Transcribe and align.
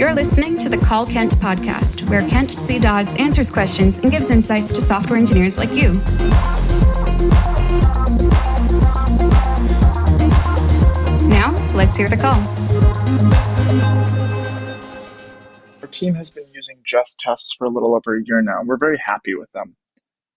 You're 0.00 0.14
listening 0.14 0.56
to 0.60 0.70
the 0.70 0.78
Call 0.78 1.04
Kent 1.04 1.32
podcast, 1.32 2.08
where 2.08 2.26
Kent 2.26 2.54
C. 2.54 2.78
Dodds 2.78 3.14
answers 3.16 3.50
questions 3.50 3.98
and 3.98 4.10
gives 4.10 4.30
insights 4.30 4.72
to 4.72 4.80
software 4.80 5.18
engineers 5.18 5.58
like 5.58 5.74
you. 5.74 5.92
Now, 11.28 11.54
let's 11.74 11.98
hear 11.98 12.08
the 12.08 12.16
call. 12.18 12.40
Our 15.82 15.88
team 15.88 16.14
has 16.14 16.30
been 16.30 16.50
using 16.50 16.78
Jest 16.82 17.20
tests 17.20 17.54
for 17.58 17.66
a 17.66 17.70
little 17.70 17.94
over 17.94 18.16
a 18.16 18.22
year 18.24 18.40
now, 18.40 18.62
we're 18.64 18.78
very 18.78 18.98
happy 19.04 19.34
with 19.34 19.52
them. 19.52 19.76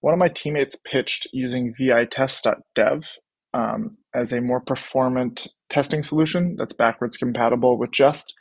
One 0.02 0.14
of 0.14 0.20
my 0.20 0.28
teammates 0.28 0.76
pitched 0.84 1.30
using 1.32 1.74
vitest.dev 1.80 3.10
um, 3.54 3.92
as 4.14 4.34
a 4.34 4.42
more 4.42 4.60
performant 4.60 5.48
testing 5.70 6.04
solution 6.04 6.58
that's 6.58 6.74
backwards 6.74 7.16
compatible 7.16 7.78
with 7.78 7.92
Jest 7.94 8.34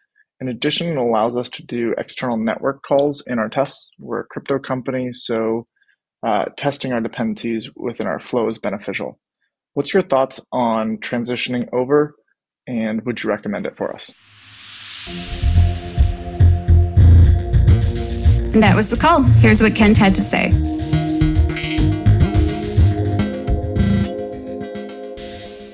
in 0.42 0.48
addition, 0.48 0.88
it 0.88 0.96
allows 0.96 1.36
us 1.36 1.48
to 1.50 1.64
do 1.64 1.94
external 1.96 2.36
network 2.36 2.82
calls 2.82 3.22
in 3.28 3.38
our 3.38 3.48
tests. 3.48 3.90
We're 3.96 4.22
a 4.22 4.24
crypto 4.24 4.58
company, 4.58 5.12
so 5.12 5.64
uh, 6.26 6.46
testing 6.56 6.92
our 6.92 7.00
dependencies 7.00 7.70
within 7.76 8.08
our 8.08 8.18
flow 8.18 8.48
is 8.48 8.58
beneficial. 8.58 9.20
What's 9.74 9.94
your 9.94 10.02
thoughts 10.02 10.40
on 10.50 10.96
transitioning 10.96 11.68
over, 11.72 12.16
and 12.66 13.02
would 13.06 13.22
you 13.22 13.30
recommend 13.30 13.66
it 13.66 13.76
for 13.76 13.94
us? 13.94 14.10
That 18.52 18.74
was 18.74 18.90
the 18.90 18.98
call. 19.00 19.22
Here's 19.22 19.62
what 19.62 19.76
Kent 19.76 19.96
had 19.96 20.16
to 20.16 20.22
say. 20.22 20.50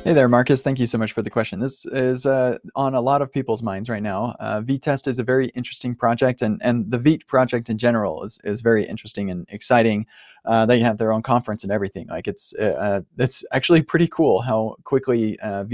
Hey 0.08 0.14
there, 0.14 0.26
Marcus. 0.26 0.62
Thank 0.62 0.80
you 0.80 0.86
so 0.86 0.96
much 0.96 1.12
for 1.12 1.20
the 1.20 1.28
question. 1.28 1.60
This 1.60 1.84
is 1.84 2.24
uh, 2.24 2.56
on 2.74 2.94
a 2.94 3.00
lot 3.02 3.20
of 3.20 3.30
people's 3.30 3.62
minds 3.62 3.90
right 3.90 4.02
now. 4.02 4.34
Uh, 4.40 4.62
Vitest 4.62 5.06
is 5.06 5.18
a 5.18 5.22
very 5.22 5.48
interesting 5.48 5.94
project, 5.94 6.40
and, 6.40 6.58
and 6.64 6.90
the 6.90 6.98
Vite 6.98 7.26
project 7.26 7.68
in 7.68 7.76
general 7.76 8.24
is, 8.24 8.38
is 8.42 8.62
very 8.62 8.86
interesting 8.86 9.30
and 9.30 9.44
exciting. 9.50 10.06
Uh, 10.46 10.64
they 10.64 10.80
have 10.80 10.96
their 10.96 11.12
own 11.12 11.20
conference 11.20 11.62
and 11.62 11.70
everything. 11.70 12.06
Like 12.08 12.26
it's 12.26 12.54
uh, 12.58 12.62
uh, 12.64 13.00
it's 13.18 13.44
actually 13.52 13.82
pretty 13.82 14.08
cool 14.08 14.40
how 14.40 14.76
quickly 14.84 15.38
uh, 15.40 15.64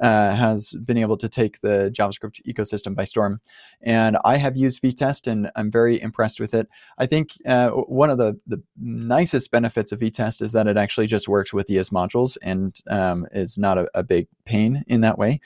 uh, 0.00 0.34
has 0.34 0.74
been 0.84 0.96
able 0.96 1.16
to 1.16 1.28
take 1.28 1.60
the 1.60 1.92
JavaScript 1.96 2.40
ecosystem 2.46 2.94
by 2.94 3.04
storm. 3.04 3.40
And 3.82 4.16
I 4.24 4.36
have 4.36 4.56
used 4.56 4.82
Vitest 4.82 5.26
and 5.26 5.50
I'm 5.56 5.70
very 5.70 6.00
impressed 6.00 6.40
with 6.40 6.54
it. 6.54 6.68
I 6.98 7.06
think 7.06 7.32
uh, 7.46 7.70
one 7.70 8.10
of 8.10 8.18
the, 8.18 8.38
the 8.46 8.62
nicest 8.76 9.50
benefits 9.50 9.92
of 9.92 10.00
Vitest 10.00 10.42
is 10.42 10.52
that 10.52 10.66
it 10.66 10.76
actually 10.76 11.06
just 11.06 11.28
works 11.28 11.52
with 11.52 11.70
ES 11.70 11.90
modules 11.90 12.36
and 12.42 12.80
um, 12.88 13.26
is 13.32 13.58
not 13.58 13.78
a, 13.78 13.88
a, 13.94 14.02
big 14.02 14.26
pain 14.44 14.84
in 14.86 15.02
that 15.02 15.18
way. 15.18 15.40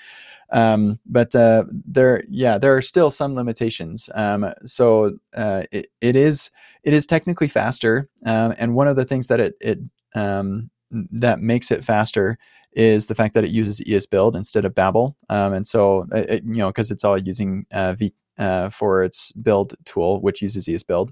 Um, 0.51 0.99
but 1.07 1.35
uh, 1.35 1.65
there, 1.71 2.23
yeah, 2.29 2.59
there 2.59 2.77
are 2.77 2.83
still 2.83 3.11
some 3.11 3.35
limitations. 3.35 4.11
Um, 4.15 4.53
so 4.65 5.17
uh, 5.35 5.65
it, 5.73 5.87
it 6.01 6.15
is 6.15 6.51
it 6.85 6.93
is 6.93 7.07
technically 7.07 7.49
faster, 7.49 8.09
um, 8.27 8.55
and 8.59 8.75
one 8.75 8.89
of 8.89 8.97
the 8.97 9.05
things 9.05 9.29
that 9.29 9.41
it 9.41 9.55
it 9.61 9.79
um, 10.15 10.71
that 10.91 11.41
makes 11.41 11.71
it 11.71 11.85
faster 11.85 12.39
is 12.73 13.07
the 13.07 13.15
fact 13.15 13.35
that 13.35 13.45
it 13.45 13.51
uses 13.51 13.81
ESBuild 13.81 14.35
instead 14.35 14.65
of 14.65 14.75
Babel. 14.75 15.17
Um, 15.29 15.53
and 15.53 15.67
so, 15.67 16.07
uh, 16.13 16.25
it, 16.29 16.45
you 16.45 16.57
know, 16.57 16.69
because 16.69 16.91
it's 16.91 17.05
all 17.05 17.19
using 17.19 17.67
uh, 17.73 17.95
V 17.95 18.13
uh, 18.39 18.71
for 18.71 19.03
its 19.03 19.33
build 19.33 19.75
tool, 19.85 20.21
which 20.21 20.43
uses 20.43 20.67
ESBuild. 20.67 21.11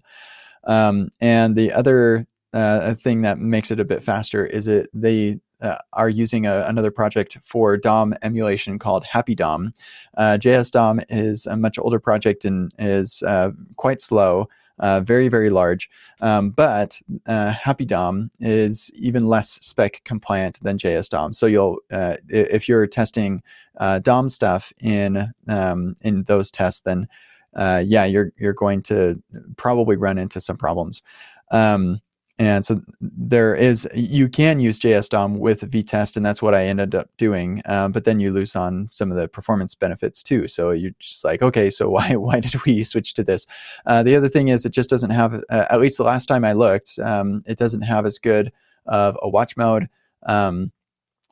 Um, 0.65 1.11
and 1.21 1.57
the 1.57 1.73
other 1.73 2.27
uh, 2.53 2.95
thing 2.95 3.23
that 3.23 3.39
makes 3.39 3.71
it 3.71 3.81
a 3.81 3.85
bit 3.85 4.03
faster 4.03 4.45
is 4.47 4.67
it 4.67 4.91
they 4.93 5.41
uh, 5.61 5.77
are 5.93 6.09
using 6.09 6.47
a, 6.47 6.65
another 6.67 6.91
project 6.91 7.39
for 7.45 7.77
DOM 7.77 8.15
emulation 8.23 8.79
called 8.79 9.05
Happy 9.05 9.35
DOM. 9.35 9.73
Uh, 10.17 10.39
JS 10.41 10.71
DOM 10.71 11.01
is 11.09 11.47
a 11.47 11.57
much 11.57 11.79
older 11.79 12.01
project 12.01 12.45
and 12.45 12.73
is 12.79 13.23
uh, 13.27 13.51
quite 13.77 14.01
slow 14.01 14.49
uh, 14.81 15.01
very, 15.01 15.29
very 15.29 15.51
large. 15.51 15.89
Um, 16.21 16.51
but 16.51 17.01
uh, 17.27 17.53
Happy 17.53 17.85
DOM 17.85 18.31
is 18.41 18.91
even 18.95 19.27
less 19.27 19.59
spec 19.63 20.03
compliant 20.05 20.59
than 20.63 20.79
JS 20.79 21.09
DOM. 21.11 21.33
So 21.33 21.47
you'll, 21.47 21.79
uh, 21.93 22.17
if 22.29 22.69
you're 22.69 22.87
testing 22.87 23.43
uh, 23.79 24.01
DOM 24.01 24.29
stuff 24.29 24.73
in 24.81 25.33
um, 25.49 25.97
in 26.03 26.25
those 26.25 26.51
tests, 26.51 26.81
then 26.81 27.09
uh, 27.55 27.83
yeah, 27.87 28.05
you're 28.05 28.33
you're 28.39 28.53
going 28.53 28.83
to 28.83 29.23
probably 29.57 29.97
run 29.97 30.19
into 30.19 30.41
some 30.41 30.57
problems. 30.57 31.03
Um, 31.51 32.01
and 32.41 32.65
so 32.65 32.81
there 33.03 33.55
is, 33.55 33.87
you 33.95 34.27
can 34.27 34.61
use 34.61 34.81
JS 34.81 35.11
DOM 35.11 35.39
with 35.39 35.71
Vitest, 35.71 36.17
and 36.17 36.25
that's 36.25 36.41
what 36.41 36.55
I 36.55 36.65
ended 36.65 36.95
up 36.95 37.11
doing. 37.19 37.61
Um, 37.67 37.93
but 37.93 38.05
then 38.05 38.19
you 38.19 38.33
lose 38.33 38.57
on 38.57 38.89
some 38.91 39.11
of 39.11 39.19
the 39.19 39.29
performance 39.29 39.75
benefits 39.75 40.23
too. 40.23 40.49
So 40.49 40.71
you're 40.71 40.95
just 40.99 41.23
like, 41.23 41.43
okay, 41.43 41.69
so 41.69 41.91
why 41.91 42.13
why 42.17 42.41
did 42.41 42.65
we 42.65 42.83
switch 42.83 43.13
to 43.15 43.23
this? 43.23 43.47
Uh, 43.85 44.03
the 44.03 44.17
other 44.17 44.31
thing 44.31 44.49
is, 44.49 44.65
it 44.65 44.73
just 44.73 44.89
doesn't 44.89 45.11
have, 45.11 45.35
uh, 45.51 45.67
at 45.69 45.83
least 45.83 45.99
the 45.99 46.05
last 46.05 46.27
time 46.27 46.47
I 46.47 46.55
looked, 46.55 46.99
um, 47.01 47.43
it 47.45 47.59
doesn't 47.59 47.83
have 47.83 48.07
as 48.07 48.19
good 48.19 48.51
of 48.87 49.19
a 49.21 49.29
watch 49.29 49.55
mode. 49.59 49.91
Um, 50.25 50.73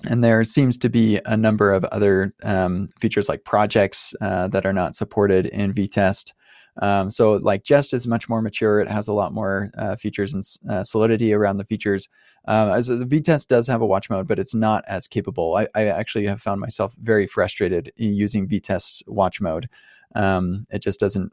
and 0.06 0.22
there 0.22 0.44
seems 0.44 0.76
to 0.76 0.90
be 0.90 1.20
a 1.24 1.38
number 1.38 1.72
of 1.72 1.84
other 1.86 2.34
um, 2.44 2.88
features 3.00 3.30
like 3.30 3.44
projects 3.44 4.14
uh, 4.20 4.48
that 4.48 4.66
are 4.66 4.74
not 4.74 4.94
supported 4.94 5.46
in 5.46 5.72
Vitest. 5.72 6.34
Um, 6.80 7.10
so 7.10 7.34
like 7.34 7.64
Jest 7.64 7.92
is 7.92 8.06
much 8.06 8.28
more 8.28 8.42
mature. 8.42 8.80
It 8.80 8.88
has 8.88 9.08
a 9.08 9.12
lot 9.12 9.32
more 9.32 9.70
uh, 9.76 9.96
features 9.96 10.34
and 10.34 10.44
uh, 10.70 10.84
solidity 10.84 11.32
around 11.32 11.56
the 11.56 11.64
features. 11.64 12.08
Uh, 12.46 12.74
as 12.76 12.86
the 12.86 13.04
Vitest 13.04 13.48
does 13.48 13.66
have 13.66 13.82
a 13.82 13.86
watch 13.86 14.08
mode, 14.08 14.26
but 14.26 14.38
it's 14.38 14.54
not 14.54 14.84
as 14.86 15.06
capable. 15.06 15.56
I, 15.56 15.66
I 15.74 15.86
actually 15.86 16.26
have 16.26 16.40
found 16.40 16.60
myself 16.60 16.94
very 17.02 17.26
frustrated 17.26 17.92
using 17.96 18.48
Vitest's 18.48 19.02
watch 19.06 19.40
mode. 19.40 19.68
Um, 20.14 20.64
it 20.70 20.80
just 20.80 21.00
doesn't 21.00 21.32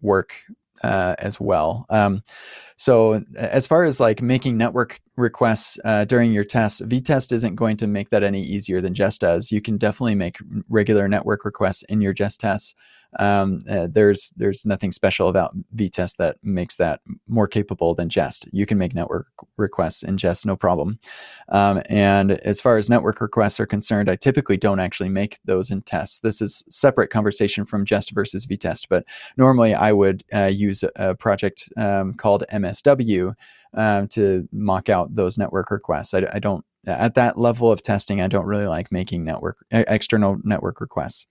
work 0.00 0.34
uh, 0.82 1.14
as 1.18 1.40
well. 1.40 1.86
Um, 1.90 2.22
so 2.76 3.22
as 3.36 3.66
far 3.66 3.84
as 3.84 4.00
like 4.00 4.20
making 4.20 4.56
network 4.56 5.00
requests 5.16 5.78
uh, 5.84 6.04
during 6.04 6.32
your 6.32 6.44
tests, 6.44 6.80
Vitest 6.80 7.32
isn't 7.32 7.54
going 7.54 7.76
to 7.78 7.86
make 7.86 8.10
that 8.10 8.22
any 8.22 8.42
easier 8.42 8.80
than 8.80 8.94
Jest 8.94 9.20
does. 9.20 9.52
You 9.52 9.60
can 9.60 9.78
definitely 9.78 10.14
make 10.14 10.38
regular 10.68 11.08
network 11.08 11.44
requests 11.44 11.82
in 11.84 12.00
your 12.00 12.12
Jest 12.12 12.40
tests 12.40 12.74
um, 13.18 13.60
uh, 13.70 13.88
there's 13.90 14.32
there's 14.36 14.64
nothing 14.64 14.92
special 14.92 15.28
about 15.28 15.54
Vitest 15.74 16.16
that 16.16 16.36
makes 16.42 16.76
that 16.76 17.00
more 17.28 17.46
capable 17.46 17.94
than 17.94 18.08
Jest. 18.08 18.48
You 18.52 18.66
can 18.66 18.78
make 18.78 18.94
network 18.94 19.26
requests 19.56 20.02
in 20.02 20.16
Jest, 20.16 20.46
no 20.46 20.56
problem. 20.56 20.98
Um, 21.48 21.82
and 21.88 22.32
as 22.32 22.60
far 22.60 22.78
as 22.78 22.90
network 22.90 23.20
requests 23.20 23.60
are 23.60 23.66
concerned, 23.66 24.10
I 24.10 24.16
typically 24.16 24.56
don't 24.56 24.80
actually 24.80 25.08
make 25.08 25.38
those 25.44 25.70
in 25.70 25.82
tests. 25.82 26.20
This 26.20 26.40
is 26.40 26.64
separate 26.68 27.10
conversation 27.10 27.64
from 27.64 27.84
Jest 27.84 28.10
versus 28.12 28.46
Vitest. 28.46 28.88
But 28.88 29.04
normally, 29.36 29.74
I 29.74 29.92
would 29.92 30.24
uh, 30.32 30.50
use 30.52 30.84
a, 30.96 31.14
project 31.14 31.68
um, 31.76 32.14
called 32.14 32.44
MSW 32.52 33.34
um, 33.74 34.08
to 34.08 34.48
mock 34.52 34.88
out 34.88 35.14
those 35.14 35.38
network 35.38 35.70
requests. 35.70 36.14
I, 36.14 36.28
I 36.32 36.38
don't 36.38 36.64
at 36.86 37.14
that 37.14 37.38
level 37.38 37.70
of 37.70 37.82
testing. 37.82 38.20
I 38.20 38.28
don't 38.28 38.46
really 38.46 38.66
like 38.66 38.92
making 38.92 39.24
network 39.24 39.64
external 39.70 40.38
network 40.44 40.80
requests. 40.80 41.26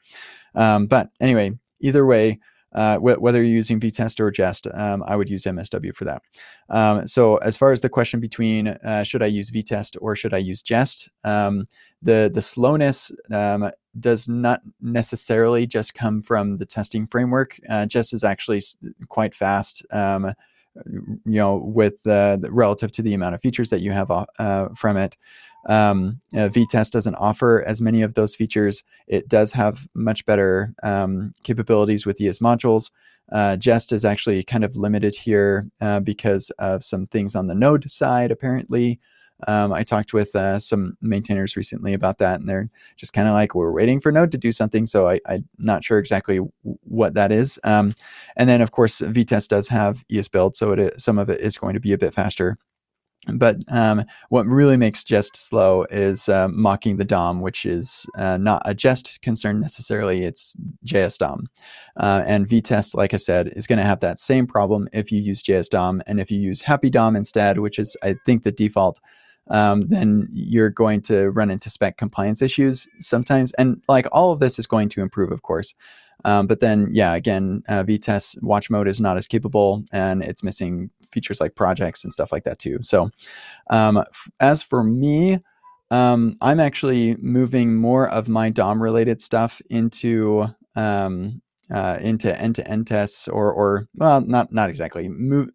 Um, 0.55 0.87
but 0.87 1.09
anyway, 1.19 1.57
either 1.83 2.05
way, 2.05 2.39
uh, 2.73 2.97
wh- 2.97 3.21
whether 3.21 3.43
you're 3.43 3.55
using 3.55 3.79
Vitest 3.79 4.19
or 4.19 4.31
Jest, 4.31 4.67
um, 4.73 5.03
I 5.05 5.15
would 5.15 5.29
use 5.29 5.43
MSW 5.43 5.95
for 5.95 6.05
that. 6.05 6.21
Um, 6.69 7.07
so 7.07 7.37
as 7.37 7.55
far 7.55 7.71
as 7.71 7.81
the 7.81 7.89
question 7.89 8.19
between 8.19 8.67
uh, 8.67 9.03
should 9.03 9.21
I 9.21 9.27
use 9.27 9.51
Vitest 9.51 9.95
or 10.01 10.15
should 10.15 10.33
I 10.33 10.39
use 10.39 10.61
Jest, 10.61 11.09
um, 11.23 11.67
the 12.01 12.31
the 12.33 12.41
slowness 12.41 13.11
um, 13.31 13.69
does 13.99 14.27
not 14.27 14.61
necessarily 14.81 15.67
just 15.67 15.93
come 15.93 16.21
from 16.21 16.57
the 16.57 16.65
testing 16.65 17.07
framework. 17.07 17.59
Uh, 17.69 17.85
Jest 17.85 18.13
is 18.13 18.23
actually 18.23 18.61
quite 19.07 19.35
fast. 19.35 19.85
Um, 19.91 20.33
you 20.85 21.21
know, 21.25 21.57
with 21.57 22.05
uh, 22.07 22.37
relative 22.49 22.91
to 22.93 23.03
the 23.03 23.13
amount 23.13 23.35
of 23.35 23.41
features 23.41 23.69
that 23.69 23.81
you 23.81 23.91
have 23.91 24.09
uh, 24.39 24.69
from 24.75 24.97
it. 24.97 25.15
Um, 25.65 26.19
uh, 26.33 26.49
Vitest 26.49 26.91
doesn't 26.91 27.15
offer 27.15 27.63
as 27.65 27.81
many 27.81 28.01
of 28.01 28.13
those 28.13 28.35
features. 28.35 28.83
It 29.07 29.29
does 29.29 29.53
have 29.53 29.87
much 29.93 30.25
better 30.25 30.73
um, 30.83 31.33
capabilities 31.43 32.05
with 32.05 32.21
ES 32.21 32.39
modules. 32.39 32.91
Uh, 33.31 33.55
Jest 33.55 33.91
is 33.91 34.05
actually 34.05 34.43
kind 34.43 34.63
of 34.63 34.75
limited 34.75 35.15
here 35.15 35.67
uh, 35.81 35.99
because 36.01 36.49
of 36.59 36.83
some 36.83 37.05
things 37.05 37.35
on 37.35 37.47
the 37.47 37.55
Node 37.55 37.89
side, 37.89 38.31
apparently. 38.31 38.99
Um, 39.47 39.73
I 39.73 39.83
talked 39.83 40.13
with 40.13 40.35
uh, 40.35 40.59
some 40.59 40.97
maintainers 41.01 41.57
recently 41.57 41.93
about 41.93 42.17
that, 42.19 42.39
and 42.39 42.47
they're 42.47 42.69
just 42.95 43.13
kind 43.13 43.27
of 43.27 43.33
like, 43.33 43.55
we're 43.55 43.71
waiting 43.71 43.99
for 43.99 44.11
Node 44.11 44.31
to 44.31 44.37
do 44.37 44.51
something. 44.51 44.85
So 44.85 45.09
I, 45.09 45.19
am 45.27 45.47
not 45.57 45.83
sure 45.83 45.97
exactly 45.97 46.37
w- 46.37 46.51
what 46.83 47.15
that 47.15 47.31
is. 47.31 47.59
Um, 47.63 47.95
and 48.35 48.47
then, 48.47 48.61
of 48.61 48.71
course, 48.71 49.01
Vitest 49.01 49.49
does 49.49 49.67
have 49.69 50.05
ESBuild, 50.09 50.55
so 50.55 50.71
it 50.71 51.01
some 51.01 51.17
of 51.17 51.29
it 51.29 51.41
is 51.41 51.57
going 51.57 51.73
to 51.73 51.79
be 51.79 51.93
a 51.93 51.97
bit 51.97 52.13
faster. 52.13 52.57
But 53.31 53.57
um, 53.69 54.03
what 54.29 54.45
really 54.45 54.75
makes 54.75 55.03
Jest 55.03 55.37
slow 55.37 55.85
is 55.89 56.27
uh, 56.27 56.49
mocking 56.49 56.97
the 56.97 57.05
DOM, 57.05 57.39
which 57.39 57.65
is 57.65 58.05
uh, 58.17 58.37
not 58.37 58.61
a 58.65 58.73
Jest 58.73 59.21
concern 59.21 59.61
necessarily, 59.61 60.23
it's 60.23 60.55
JS 60.85 61.19
DOM. 61.19 61.47
Uh, 61.95 62.23
and 62.25 62.47
Vitest, 62.47 62.95
like 62.95 63.13
I 63.13 63.17
said, 63.17 63.53
is 63.55 63.65
going 63.65 63.79
to 63.79 63.85
have 63.85 64.01
that 64.01 64.19
same 64.19 64.45
problem 64.45 64.89
if 64.91 65.11
you 65.11 65.21
use 65.21 65.41
JS 65.41 65.69
DOM. 65.69 66.01
And 66.05 66.19
if 66.19 66.29
you 66.29 66.39
use 66.39 66.61
Happy 66.61 66.89
DOM 66.89 67.15
instead, 67.15 67.59
which 67.59 67.79
is, 67.79 67.95
I 68.03 68.15
think, 68.25 68.43
the 68.43 68.51
default, 68.51 68.99
um, 69.49 69.87
then 69.87 70.27
you're 70.31 70.69
going 70.69 71.01
to 71.03 71.29
run 71.29 71.49
into 71.49 71.69
spec 71.69 71.97
compliance 71.97 72.41
issues 72.41 72.87
sometimes. 72.99 73.51
And 73.53 73.81
like 73.87 74.07
all 74.11 74.31
of 74.31 74.39
this 74.39 74.59
is 74.59 74.67
going 74.67 74.89
to 74.89 75.01
improve, 75.01 75.31
of 75.31 75.43
course. 75.43 75.73
Um, 76.25 76.47
but 76.47 76.59
then, 76.59 76.89
yeah, 76.93 77.13
again, 77.13 77.63
uh, 77.67 77.83
Vitest 77.83 78.41
watch 78.41 78.69
mode 78.69 78.87
is 78.87 79.01
not 79.01 79.17
as 79.17 79.27
capable 79.27 79.83
and 79.91 80.23
it's 80.23 80.43
missing 80.43 80.89
features 81.13 81.39
like 81.39 81.55
projects 81.55 82.03
and 82.03 82.11
stuff 82.11 82.31
like 82.31 82.43
that 82.43 82.59
too. 82.59 82.79
So, 82.81 83.09
um, 83.69 83.97
f- 83.97 84.29
as 84.39 84.63
for 84.63 84.83
me, 84.83 85.39
um, 85.91 86.35
I'm 86.41 86.59
actually 86.59 87.15
moving 87.19 87.75
more 87.75 88.09
of 88.09 88.27
my 88.27 88.49
DOM 88.49 88.81
related 88.81 89.21
stuff 89.21 89.61
into 89.69 90.47
um, 90.75 91.41
uh, 91.71 91.97
into 92.01 92.37
end 92.39 92.55
to 92.55 92.67
end 92.67 92.87
tests 92.87 93.27
or 93.27 93.53
or 93.53 93.87
well, 93.95 94.21
not 94.21 94.51
not 94.51 94.69
exactly 94.69 95.07
move. 95.07 95.49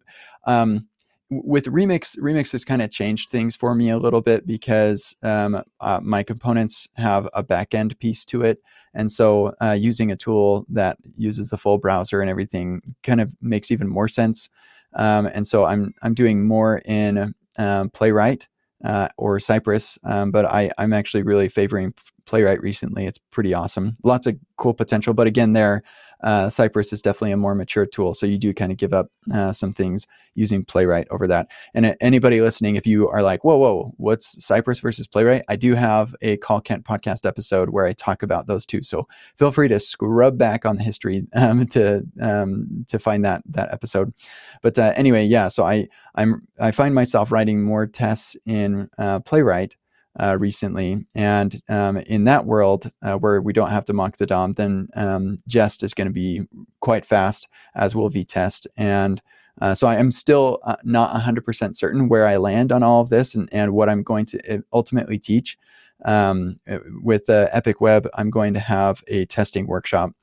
Um, 0.47 0.87
with 1.29 1.65
remix 1.65 2.17
remix 2.17 2.51
has 2.53 2.65
kind 2.65 2.81
of 2.81 2.89
changed 2.89 3.29
things 3.29 3.55
for 3.55 3.75
me 3.75 3.89
a 3.89 3.97
little 3.97 4.21
bit 4.21 4.47
because 4.47 5.15
um, 5.23 5.61
uh, 5.79 5.99
my 6.01 6.23
components 6.23 6.87
have 6.95 7.29
a 7.33 7.43
backend 7.43 7.99
piece 7.99 8.25
to 8.25 8.41
it 8.41 8.59
and 8.93 9.11
so 9.11 9.53
uh, 9.61 9.77
using 9.79 10.11
a 10.11 10.15
tool 10.15 10.65
that 10.69 10.97
uses 11.17 11.49
the 11.49 11.57
full 11.57 11.77
browser 11.77 12.21
and 12.21 12.29
everything 12.29 12.81
kind 13.03 13.21
of 13.21 13.33
makes 13.41 13.69
even 13.69 13.87
more 13.87 14.07
sense 14.07 14.49
um, 14.95 15.27
and 15.27 15.47
so 15.47 15.65
i'm 15.65 15.93
i'm 16.01 16.13
doing 16.13 16.45
more 16.45 16.81
in 16.85 17.33
um, 17.57 17.89
playwright 17.89 18.47
uh, 18.85 19.09
or 19.17 19.39
cypress 19.39 19.97
um, 20.03 20.31
but 20.31 20.45
I, 20.45 20.71
i'm 20.77 20.93
actually 20.93 21.23
really 21.23 21.49
favoring 21.49 21.93
playwright 22.29 22.61
recently 22.61 23.05
it's 23.05 23.17
pretty 23.31 23.53
awesome 23.53 23.93
lots 24.03 24.27
of 24.27 24.35
cool 24.57 24.73
potential 24.73 25.13
but 25.13 25.27
again 25.27 25.53
there 25.53 25.83
uh, 26.21 26.49
Cypress 26.49 26.91
is 26.91 27.01
definitely 27.01 27.31
a 27.31 27.37
more 27.37 27.55
mature 27.55 27.85
tool. 27.85 28.13
So 28.13 28.25
you 28.25 28.37
do 28.37 28.53
kind 28.53 28.71
of 28.71 28.77
give 28.77 28.93
up 28.93 29.09
uh, 29.33 29.53
some 29.53 29.73
things 29.73 30.05
using 30.35 30.65
Playwright 30.65 31.07
over 31.11 31.27
that. 31.27 31.47
And 31.73 31.95
anybody 32.01 32.41
listening, 32.41 32.75
if 32.75 32.85
you 32.85 33.07
are 33.09 33.23
like, 33.23 33.43
whoa, 33.43 33.57
whoa, 33.57 33.93
what's 33.97 34.43
Cypress 34.43 34.79
versus 34.79 35.07
Playwright? 35.07 35.43
I 35.47 35.55
do 35.55 35.75
have 35.75 36.15
a 36.21 36.37
Call 36.37 36.59
Kent 36.59 36.83
podcast 36.83 37.25
episode 37.25 37.69
where 37.69 37.85
I 37.85 37.93
talk 37.93 38.21
about 38.21 38.47
those 38.47 38.65
two. 38.65 38.83
So 38.83 39.07
feel 39.37 39.51
free 39.51 39.69
to 39.69 39.79
scrub 39.79 40.37
back 40.37 40.65
on 40.65 40.75
the 40.75 40.83
history 40.83 41.25
um, 41.33 41.65
to 41.67 42.03
um, 42.21 42.85
to 42.87 42.99
find 42.99 43.23
that 43.23 43.41
that 43.47 43.73
episode. 43.73 44.13
But 44.61 44.77
uh, 44.77 44.93
anyway, 44.95 45.25
yeah. 45.25 45.47
So 45.47 45.63
I 45.63 45.87
I'm 46.15 46.47
I 46.59 46.71
find 46.71 46.93
myself 46.93 47.31
writing 47.31 47.61
more 47.61 47.87
tests 47.87 48.35
in 48.45 48.89
uh, 48.97 49.21
Playwright 49.21 49.77
uh, 50.19 50.37
recently. 50.39 51.05
And 51.15 51.61
um, 51.69 51.97
in 51.97 52.25
that 52.25 52.45
world 52.45 52.91
uh, 53.01 53.15
where 53.15 53.41
we 53.41 53.53
don't 53.53 53.71
have 53.71 53.85
to 53.85 53.93
mock 53.93 54.17
the 54.17 54.25
DOM, 54.25 54.53
then 54.53 54.89
um, 54.95 55.37
Jest 55.47 55.83
is 55.83 55.93
going 55.93 56.07
to 56.07 56.13
be 56.13 56.43
quite 56.81 57.05
fast, 57.05 57.47
as 57.75 57.95
will 57.95 58.09
Vitest. 58.09 58.67
And 58.77 59.21
uh, 59.61 59.73
so 59.73 59.87
I 59.87 59.95
am 59.95 60.11
still 60.11 60.59
uh, 60.63 60.75
not 60.83 61.15
100% 61.15 61.75
certain 61.75 62.09
where 62.09 62.27
I 62.27 62.37
land 62.37 62.71
on 62.71 62.83
all 62.83 63.01
of 63.01 63.09
this 63.09 63.35
and, 63.35 63.49
and 63.51 63.73
what 63.73 63.89
I'm 63.89 64.03
going 64.03 64.25
to 64.27 64.55
uh, 64.55 64.61
ultimately 64.73 65.17
teach. 65.17 65.57
Um, 66.05 66.55
with 67.03 67.29
Epic 67.29 67.81
Web, 67.81 68.07
I'm 68.13 68.29
going 68.29 68.53
to 68.53 68.59
have 68.61 69.03
a 69.09 69.25
testing 69.25 69.67
workshop. 69.67 70.13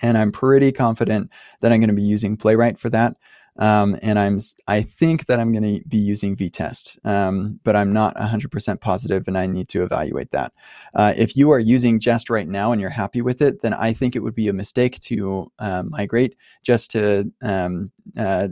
And 0.00 0.16
I'm 0.16 0.32
pretty 0.32 0.72
confident 0.72 1.30
that 1.60 1.72
I'm 1.72 1.80
going 1.80 1.88
to 1.88 1.94
be 1.94 2.02
using 2.02 2.38
Playwright 2.38 2.78
for 2.78 2.88
that. 2.88 3.16
Um, 3.58 3.96
and 4.02 4.18
I'm 4.18 4.40
I 4.66 4.82
think 4.82 5.26
that 5.26 5.38
I'm 5.38 5.52
going 5.52 5.80
to 5.80 5.88
be 5.88 5.96
using 5.96 6.36
Vitest, 6.36 6.98
um, 7.06 7.60
but 7.62 7.76
I'm 7.76 7.92
not 7.92 8.16
100% 8.16 8.80
positive, 8.80 9.28
and 9.28 9.38
I 9.38 9.46
need 9.46 9.68
to 9.70 9.82
evaluate 9.84 10.32
that. 10.32 10.52
Uh, 10.94 11.12
if 11.16 11.36
you 11.36 11.50
are 11.50 11.60
using 11.60 12.00
Jest 12.00 12.30
right 12.30 12.48
now 12.48 12.72
and 12.72 12.80
you're 12.80 12.90
happy 12.90 13.22
with 13.22 13.40
it, 13.40 13.62
then 13.62 13.72
I 13.72 13.92
think 13.92 14.16
it 14.16 14.20
would 14.20 14.34
be 14.34 14.48
a 14.48 14.52
mistake 14.52 14.98
to 15.00 15.52
uh, 15.60 15.84
migrate 15.84 16.36
just 16.64 16.90
to 16.92 17.32
um, 17.42 17.92
uh, 18.18 18.48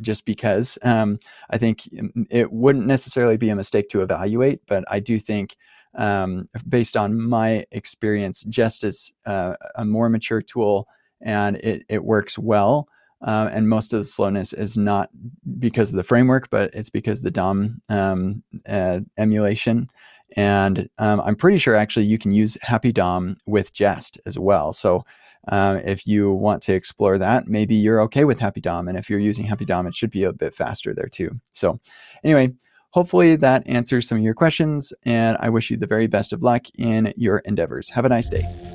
just 0.00 0.24
because. 0.24 0.78
Um, 0.82 1.18
I 1.50 1.58
think 1.58 1.88
it 2.30 2.52
wouldn't 2.52 2.86
necessarily 2.86 3.36
be 3.36 3.50
a 3.50 3.56
mistake 3.56 3.88
to 3.90 4.02
evaluate, 4.02 4.60
but 4.66 4.84
I 4.90 5.00
do 5.00 5.18
think. 5.18 5.56
Um, 5.94 6.46
based 6.66 6.96
on 6.96 7.20
my 7.20 7.66
experience, 7.70 8.44
Jest 8.44 8.82
is 8.82 9.12
uh, 9.26 9.56
a 9.74 9.84
more 9.84 10.08
mature 10.08 10.40
tool 10.40 10.88
and 11.20 11.56
it, 11.56 11.84
it 11.86 12.02
works 12.02 12.38
well. 12.38 12.88
Uh, 13.22 13.48
and 13.52 13.68
most 13.68 13.92
of 13.92 14.00
the 14.00 14.04
slowness 14.04 14.52
is 14.52 14.76
not 14.76 15.10
because 15.58 15.90
of 15.90 15.96
the 15.96 16.02
framework, 16.02 16.50
but 16.50 16.74
it's 16.74 16.90
because 16.90 17.22
the 17.22 17.30
DOM 17.30 17.80
um, 17.88 18.42
uh, 18.68 19.00
emulation. 19.16 19.88
And 20.36 20.88
um, 20.98 21.20
I'm 21.20 21.36
pretty 21.36 21.58
sure 21.58 21.74
actually 21.74 22.06
you 22.06 22.18
can 22.18 22.32
use 22.32 22.56
Happy 22.62 22.92
DOM 22.92 23.36
with 23.46 23.72
Jest 23.72 24.18
as 24.26 24.38
well. 24.38 24.72
So 24.72 25.04
uh, 25.48 25.80
if 25.84 26.06
you 26.06 26.32
want 26.32 26.62
to 26.62 26.72
explore 26.72 27.18
that, 27.18 27.48
maybe 27.48 27.74
you're 27.74 28.00
okay 28.02 28.24
with 28.24 28.40
Happy 28.40 28.60
DOM. 28.60 28.88
And 28.88 28.96
if 28.96 29.10
you're 29.10 29.18
using 29.18 29.44
Happy 29.44 29.64
DOM, 29.64 29.86
it 29.86 29.94
should 29.94 30.10
be 30.10 30.24
a 30.24 30.32
bit 30.32 30.54
faster 30.54 30.94
there 30.94 31.08
too. 31.08 31.40
So 31.52 31.80
anyway, 32.24 32.52
hopefully 32.90 33.36
that 33.36 33.62
answers 33.66 34.08
some 34.08 34.18
of 34.18 34.24
your 34.24 34.34
questions. 34.34 34.92
And 35.04 35.36
I 35.40 35.50
wish 35.50 35.70
you 35.70 35.76
the 35.76 35.86
very 35.86 36.06
best 36.06 36.32
of 36.32 36.42
luck 36.42 36.66
in 36.76 37.12
your 37.16 37.38
endeavors. 37.38 37.90
Have 37.90 38.04
a 38.04 38.08
nice 38.08 38.28
day. 38.28 38.71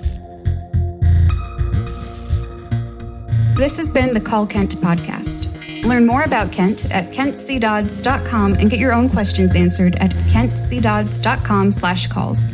This 3.58 3.78
has 3.78 3.90
been 3.90 4.14
the 4.14 4.22
Call 4.22 4.46
Kent 4.46 4.76
podcast. 4.76 5.84
Learn 5.84 6.06
more 6.06 6.22
about 6.22 6.52
Kent 6.52 6.92
at 6.92 7.12
kentcdodds.com 7.12 8.54
and 8.54 8.70
get 8.70 8.78
your 8.78 8.94
own 8.94 9.10
questions 9.10 9.56
answered 9.56 9.96
at 9.96 10.12
kentcdodds.com 10.12 11.72
slash 11.72 12.06
calls. 12.06 12.54